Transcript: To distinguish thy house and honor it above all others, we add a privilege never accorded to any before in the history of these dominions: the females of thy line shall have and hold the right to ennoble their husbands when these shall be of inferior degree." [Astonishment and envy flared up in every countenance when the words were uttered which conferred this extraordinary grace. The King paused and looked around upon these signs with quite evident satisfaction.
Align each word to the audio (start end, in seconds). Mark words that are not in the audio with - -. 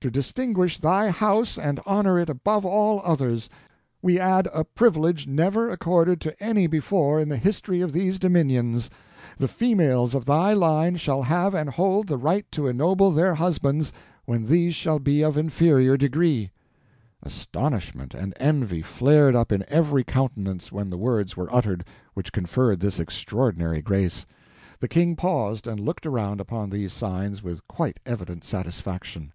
To 0.00 0.08
distinguish 0.10 0.78
thy 0.78 1.10
house 1.10 1.58
and 1.58 1.80
honor 1.84 2.16
it 2.16 2.30
above 2.30 2.64
all 2.64 3.00
others, 3.04 3.50
we 4.00 4.20
add 4.20 4.46
a 4.54 4.62
privilege 4.62 5.26
never 5.26 5.68
accorded 5.68 6.20
to 6.20 6.40
any 6.40 6.68
before 6.68 7.18
in 7.18 7.28
the 7.28 7.36
history 7.36 7.80
of 7.80 7.92
these 7.92 8.20
dominions: 8.20 8.88
the 9.36 9.48
females 9.48 10.14
of 10.14 10.24
thy 10.24 10.52
line 10.52 10.94
shall 10.94 11.24
have 11.24 11.54
and 11.54 11.70
hold 11.70 12.06
the 12.06 12.18
right 12.18 12.48
to 12.52 12.68
ennoble 12.68 13.10
their 13.10 13.34
husbands 13.34 13.92
when 14.26 14.44
these 14.46 14.76
shall 14.76 15.00
be 15.00 15.24
of 15.24 15.36
inferior 15.36 15.96
degree." 15.96 16.52
[Astonishment 17.24 18.14
and 18.14 18.32
envy 18.36 18.82
flared 18.82 19.34
up 19.34 19.50
in 19.50 19.64
every 19.66 20.04
countenance 20.04 20.70
when 20.70 20.88
the 20.88 20.98
words 20.98 21.36
were 21.36 21.52
uttered 21.52 21.84
which 22.14 22.30
conferred 22.32 22.78
this 22.78 23.00
extraordinary 23.00 23.82
grace. 23.82 24.24
The 24.78 24.86
King 24.86 25.16
paused 25.16 25.66
and 25.66 25.80
looked 25.80 26.06
around 26.06 26.40
upon 26.40 26.70
these 26.70 26.92
signs 26.92 27.42
with 27.42 27.66
quite 27.66 27.98
evident 28.06 28.44
satisfaction. 28.44 29.32